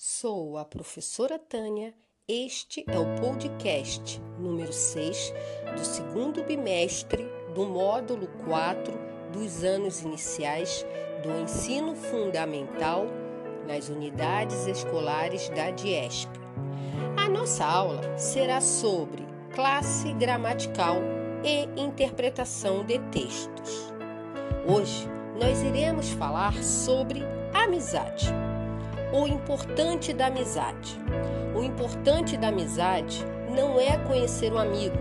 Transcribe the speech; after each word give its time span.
Sou 0.00 0.56
a 0.56 0.64
professora 0.64 1.40
Tânia. 1.40 1.92
Este 2.28 2.84
é 2.86 2.96
o 2.96 3.16
podcast 3.20 4.22
número 4.38 4.72
6 4.72 5.34
do 5.76 5.84
segundo 5.84 6.44
bimestre 6.44 7.28
do 7.52 7.66
módulo 7.66 8.28
4 8.46 8.96
dos 9.32 9.64
anos 9.64 10.02
iniciais 10.02 10.86
do 11.20 11.42
ensino 11.42 11.96
fundamental 11.96 13.06
nas 13.66 13.88
unidades 13.88 14.68
escolares 14.68 15.48
da 15.48 15.72
DIESP. 15.72 16.30
A 17.16 17.28
nossa 17.28 17.64
aula 17.64 18.16
será 18.16 18.60
sobre 18.60 19.26
classe 19.52 20.12
gramatical 20.12 20.98
e 21.42 21.64
interpretação 21.76 22.84
de 22.84 23.00
textos. 23.10 23.92
Hoje 24.64 25.08
nós 25.40 25.60
iremos 25.60 26.10
falar 26.10 26.54
sobre 26.62 27.20
amizade. 27.52 28.28
O 29.12 29.26
importante 29.26 30.12
da 30.12 30.26
amizade. 30.26 30.98
O 31.56 31.62
importante 31.62 32.36
da 32.36 32.48
amizade 32.48 33.24
não 33.54 33.80
é 33.80 33.96
conhecer 34.06 34.52
o 34.52 34.58
amigo, 34.58 34.96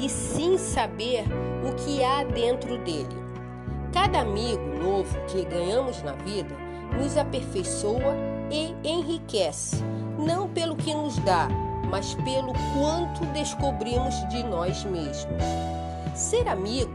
e 0.00 0.08
sim 0.08 0.58
saber 0.58 1.24
o 1.64 1.72
que 1.76 2.02
há 2.02 2.24
dentro 2.24 2.76
dele. 2.78 3.22
Cada 3.92 4.20
amigo 4.20 4.62
novo 4.82 5.16
que 5.26 5.44
ganhamos 5.44 6.02
na 6.02 6.12
vida 6.12 6.54
nos 6.98 7.16
aperfeiçoa 7.16 8.16
e 8.50 8.74
enriquece, 8.82 9.76
não 10.18 10.48
pelo 10.48 10.74
que 10.74 10.92
nos 10.92 11.16
dá, 11.20 11.48
mas 11.88 12.14
pelo 12.14 12.52
quanto 12.74 13.24
descobrimos 13.32 14.14
de 14.28 14.42
nós 14.42 14.84
mesmos. 14.84 15.38
Ser 16.14 16.48
amigo 16.48 16.92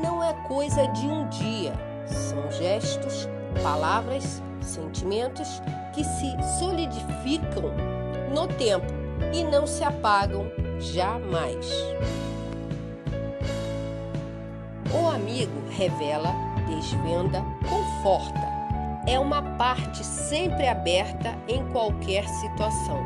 não 0.00 0.22
é 0.22 0.32
coisa 0.46 0.86
de 0.88 1.06
um 1.06 1.28
dia, 1.28 1.72
são 2.06 2.52
gestos, 2.52 3.28
palavras, 3.62 4.40
sentimentos 4.66 5.62
que 5.92 6.04
se 6.04 6.36
solidificam 6.58 7.72
no 8.34 8.46
tempo 8.48 8.86
e 9.32 9.44
não 9.44 9.66
se 9.66 9.84
apagam 9.84 10.50
jamais. 10.78 11.66
O 14.92 15.08
amigo 15.08 15.60
revela, 15.70 16.32
desvenda, 16.68 17.42
conforta. 17.68 18.54
É 19.06 19.18
uma 19.18 19.42
parte 19.56 20.04
sempre 20.04 20.66
aberta 20.66 21.36
em 21.48 21.64
qualquer 21.72 22.26
situação. 22.28 23.02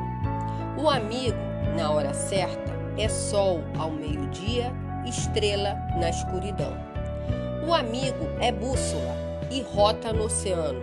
O 0.81 0.89
amigo, 0.89 1.39
na 1.77 1.91
hora 1.91 2.15
certa, 2.15 2.73
é 2.97 3.09
sol 3.09 3.63
ao 3.79 3.91
meio-dia, 3.91 4.73
estrela 5.07 5.75
na 5.99 6.11
escuridão. 6.11 6.73
O 7.67 7.75
amigo 7.75 8.29
é 8.41 8.53
bússola 8.53 9.17
e 9.51 9.63
rota 9.63 10.13
no 10.13 10.25
oceano, 10.25 10.83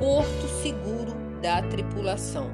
porto 0.00 0.48
seguro 0.62 1.12
da 1.42 1.60
tripulação. 1.60 2.50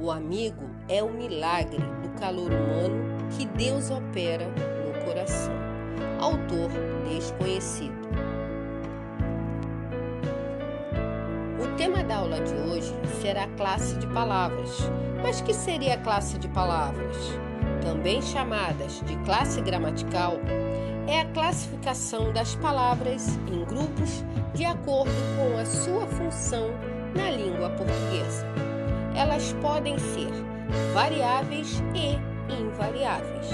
O 0.00 0.10
amigo 0.10 0.68
é 0.88 1.00
o 1.00 1.12
milagre 1.12 1.78
do 2.02 2.08
calor 2.20 2.50
humano 2.50 3.28
que 3.30 3.46
Deus 3.46 3.88
opera 3.88 4.46
no 4.48 5.04
coração. 5.04 5.54
Autor 6.20 6.68
desconhecido. 7.08 7.94
O 11.62 11.76
tema 11.76 12.02
da 12.02 12.16
aula 12.16 12.40
de 12.40 12.52
hoje 12.52 12.92
será 13.20 13.44
a 13.44 13.48
classe 13.48 13.96
de 13.98 14.06
palavras. 14.08 14.90
Mas 15.22 15.40
que 15.40 15.54
seria 15.54 15.94
a 15.94 15.98
classe 15.98 16.36
de 16.36 16.48
palavras? 16.48 17.16
Também 17.80 18.20
chamadas 18.20 19.00
de 19.06 19.16
classe 19.18 19.60
gramatical, 19.60 20.34
é 21.06 21.20
a 21.20 21.24
classificação 21.26 22.32
das 22.32 22.54
palavras 22.56 23.38
em 23.50 23.64
grupos 23.64 24.24
de 24.54 24.64
acordo 24.64 25.12
com 25.36 25.58
a 25.58 25.64
sua 25.64 26.06
função 26.06 26.70
na 27.14 27.30
língua 27.30 27.70
portuguesa. 27.70 28.46
Elas 29.14 29.52
podem 29.62 29.98
ser 29.98 30.30
variáveis 30.92 31.82
e 31.94 32.18
invariáveis. 32.52 33.48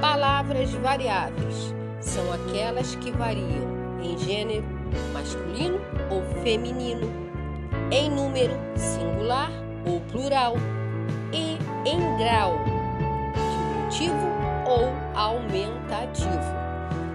Palavras 0.00 0.72
variáveis 0.74 1.74
são 2.00 2.24
aquelas 2.32 2.94
que 2.96 3.10
variam 3.12 4.00
em 4.02 4.16
gênero 4.18 4.64
masculino 5.12 5.80
ou 6.10 6.22
feminino, 6.42 7.08
em 7.90 8.10
número 8.10 8.54
singular 8.76 9.50
ou 9.86 10.00
plural 10.00 10.54
e 11.32 11.58
em 11.88 12.16
grau 12.16 12.54
diminutivo 13.34 14.26
ou 14.66 14.90
aumentativo, 15.14 16.60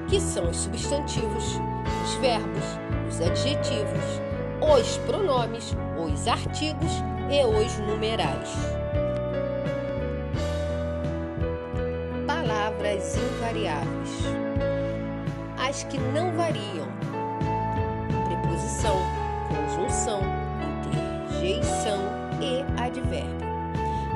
que 0.07 0.19
são 0.19 0.49
os 0.49 0.57
substantivos, 0.57 1.59
os 2.03 2.13
verbos, 2.16 2.63
os 3.09 3.21
adjetivos, 3.21 4.21
os 4.61 4.97
pronomes, 4.99 5.75
os 5.97 6.27
artigos 6.27 6.91
e 7.29 7.43
os 7.45 7.77
numerais. 7.79 8.49
Palavras 12.27 13.17
invariáveis. 13.17 14.09
As 15.57 15.83
que 15.83 15.97
não 15.97 16.31
variam. 16.33 16.87
Preposição, 18.27 18.95
conjunção, 19.49 20.22
interjeição 20.85 21.99
e 22.41 22.63
advérbio. 22.79 23.45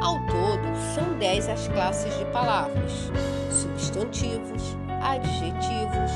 Ao 0.01 0.16
todo, 0.27 0.63
são 0.94 1.17
dez 1.17 1.50
as 1.50 1.67
classes 1.69 2.16
de 2.17 2.25
palavras: 2.25 3.11
substantivos, 3.50 4.77
adjetivos, 5.02 6.12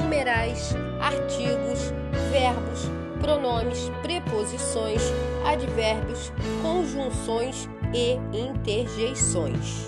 numerais, 0.00 0.74
artigos, 1.00 1.92
verbos, 2.30 2.90
pronomes, 3.20 3.90
preposições, 4.02 5.02
advérbios, 5.44 6.32
conjunções 6.62 7.68
e 7.92 8.14
interjeições. 8.36 9.86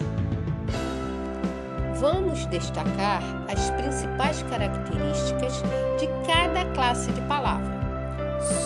Vamos 1.98 2.46
destacar 2.46 3.22
as 3.52 3.70
principais 3.70 4.42
características 4.44 5.62
de 5.98 6.06
cada 6.26 6.64
classe 6.72 7.10
de 7.10 7.20
palavra. 7.22 7.76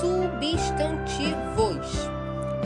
Substantivos. 0.00 2.10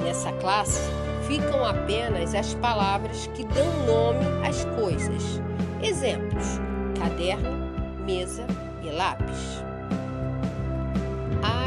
Nessa 0.02 0.32
classe 0.32 0.90
ficam 1.26 1.64
apenas 1.64 2.34
as 2.34 2.52
palavras 2.54 3.28
que 3.28 3.44
dão 3.44 3.86
nome 3.86 4.26
às 4.46 4.64
coisas. 4.80 5.40
Exemplos: 5.80 6.60
caderno, 7.06 7.70
mesa 8.04 8.44
e 8.82 8.90
lápis 8.90 9.62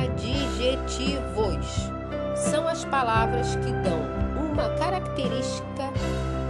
adjetivos. 0.04 1.90
São 2.36 2.68
as 2.68 2.84
palavras 2.86 3.56
que 3.56 3.72
dão 3.72 4.02
uma 4.52 4.70
característica, 4.78 5.92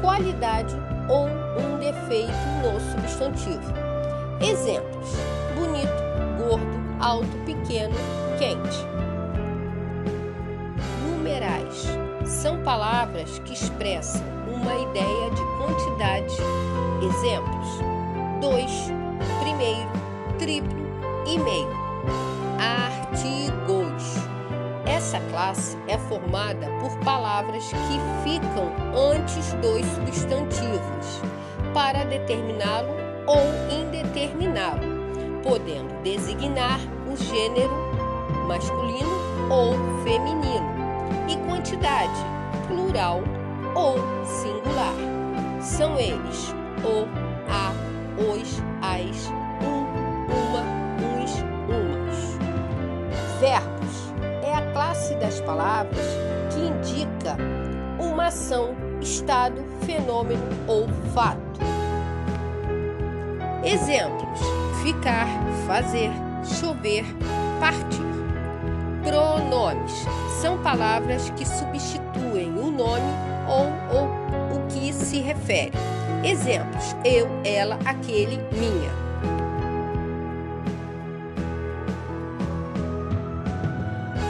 qualidade 0.02 0.76
ou 1.08 1.28
um 1.28 1.78
defeito 1.78 2.32
no 2.64 2.80
substantivo. 2.80 3.74
Exemplos: 4.42 5.10
bonito, 5.56 6.04
gordo, 6.40 6.66
alto, 7.00 7.38
pequeno, 7.46 7.96
quente. 8.40 8.88
Numerais 11.04 11.88
são 12.26 12.58
palavras 12.64 13.38
que 13.40 13.54
expressam 13.54 14.22
uma 14.48 14.74
ideia 14.76 15.30
de 15.30 15.42
quantidade. 15.58 16.36
Exemplos: 17.04 17.99
dois, 18.40 18.92
primeiro, 19.42 19.90
triplo 20.38 20.80
e 21.28 21.38
meio. 21.38 21.80
Artigos 22.60 24.30
essa 25.00 25.20
classe 25.32 25.78
é 25.88 25.98
formada 25.98 26.68
por 26.82 26.98
palavras 27.06 27.72
que 27.72 28.30
ficam 28.30 28.70
antes 29.14 29.54
dos 29.54 29.86
substantivos 29.86 31.22
para 31.74 32.04
determiná-lo 32.04 32.90
ou 33.26 33.40
indeterminá-lo, 33.72 34.82
podendo 35.44 35.94
designar 36.04 36.80
o 37.10 37.16
gênero 37.16 37.72
masculino 38.48 39.10
ou 39.50 39.74
feminino 40.04 40.68
e 41.30 41.38
quantidade 41.48 42.20
plural 42.68 43.22
ou 43.76 43.96
singular. 44.26 44.96
São 45.62 46.00
eles 46.00 46.54
o, 46.84 47.08
a, 47.50 47.74
os, 48.20 48.62
as, 48.82 49.28
um, 49.64 49.86
uma, 50.32 50.62
uns, 51.02 51.32
umas. 51.68 53.40
Verbo 53.40 53.80
classe 54.80 55.14
das 55.16 55.42
palavras 55.42 56.06
que 56.52 56.60
indica 56.60 57.36
uma 58.00 58.28
ação, 58.28 58.76
estado, 59.02 59.64
fenômeno 59.86 60.42
ou 60.68 60.88
fato. 61.14 61.60
Exemplos: 63.64 64.40
ficar, 64.82 65.28
fazer, 65.68 66.10
chover, 66.44 67.06
partir. 67.60 68.10
Pronomes 69.04 70.06
são 70.42 70.58
palavras 70.60 71.30
que 71.32 71.46
substituem 71.46 72.50
o 72.58 72.72
nome 72.72 73.12
ou, 73.48 74.00
ou 74.00 74.58
o 74.58 74.68
que 74.68 74.94
se 74.94 75.20
refere. 75.20 75.74
Exemplos: 76.24 76.96
eu, 77.06 77.30
ela, 77.46 77.80
aquele, 77.86 78.38
minha. 78.52 78.92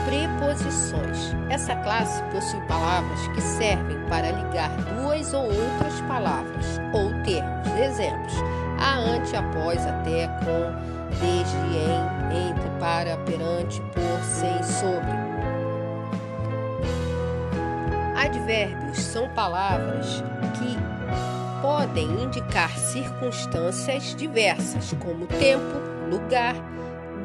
Preposições. 0.06 1.34
Essa 1.50 1.74
classe 1.76 2.22
possui 2.32 2.60
palavras 2.66 3.26
que 3.28 3.40
servem 3.40 3.98
para 4.08 4.30
ligar 4.30 4.70
duas 4.94 5.32
ou 5.34 5.44
outras 5.44 6.00
palavras 6.06 6.80
ou 6.92 7.10
termos. 7.24 7.68
Exemplos: 7.80 8.34
a, 8.78 8.98
ante, 8.98 9.34
após, 9.34 9.84
até, 9.84 10.28
com, 10.44 10.72
desde, 11.18 11.56
em, 11.76 12.50
entre, 12.50 12.70
para, 12.78 13.16
perante, 13.18 13.80
por, 13.92 14.24
sem, 14.24 14.62
sobre. 14.62 15.30
Advérbios 18.16 18.98
são 18.98 19.28
palavras 19.30 20.22
que 20.54 20.99
podem 21.60 22.06
indicar 22.22 22.76
circunstâncias 22.78 24.14
diversas, 24.14 24.92
como 24.94 25.26
tempo, 25.26 25.78
lugar, 26.08 26.54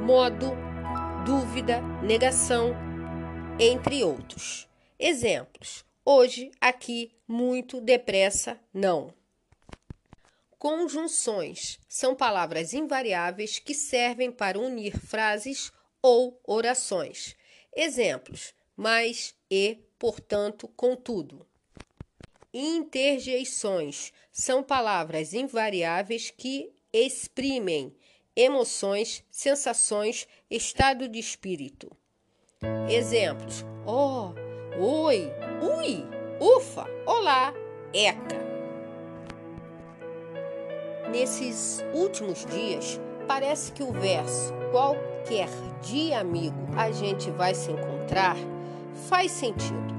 modo, 0.06 0.52
dúvida, 1.26 1.82
negação, 2.04 2.76
entre 3.58 4.04
outros. 4.04 4.68
Exemplos: 5.00 5.86
hoje, 6.04 6.52
aqui, 6.60 7.16
muito, 7.26 7.80
depressa, 7.80 8.60
não. 8.74 9.14
Conjunções 10.60 11.80
são 11.88 12.14
palavras 12.14 12.74
invariáveis 12.74 13.60
que 13.60 13.74
servem 13.74 14.32
para 14.32 14.60
unir 14.60 15.00
frases 15.00 15.72
ou 16.02 16.42
orações. 16.44 17.38
Exemplos: 17.74 18.54
mas, 18.76 19.34
e, 19.50 19.80
portanto, 19.98 20.68
contudo. 20.76 21.48
Interjeições 22.58 24.14
são 24.32 24.64
palavras 24.64 25.34
invariáveis 25.34 26.32
que 26.32 26.72
exprimem 26.94 27.94
emoções, 28.34 29.26
sensações, 29.30 30.26
estado 30.50 31.10
de 31.10 31.20
espírito. 31.20 31.92
Exemplos: 32.90 33.66
oh, 33.86 34.32
oi, 34.80 35.30
ui, 35.62 36.06
ufa, 36.40 36.88
olá, 37.06 37.54
eca. 37.94 38.38
Nesses 41.12 41.84
últimos 41.94 42.46
dias, 42.46 43.02
parece 43.28 43.74
que 43.74 43.84
o 43.84 43.92
verso 43.92 44.54
qualquer 44.72 45.50
dia, 45.82 46.22
amigo, 46.22 46.70
a 46.78 46.90
gente 46.90 47.30
vai 47.32 47.54
se 47.54 47.70
encontrar 47.70 48.38
faz 49.10 49.34
sentido. 49.34 49.94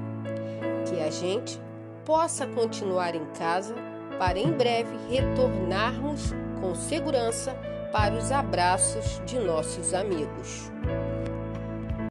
Que 0.88 1.02
a 1.02 1.10
gente 1.10 1.65
possa 2.06 2.46
continuar 2.46 3.16
em 3.16 3.26
casa 3.36 3.74
para 4.18 4.38
em 4.38 4.52
breve 4.52 4.96
retornarmos 5.10 6.32
com 6.60 6.74
segurança 6.74 7.52
para 7.92 8.14
os 8.14 8.30
abraços 8.30 9.20
de 9.26 9.38
nossos 9.38 9.92
amigos. 9.92 10.70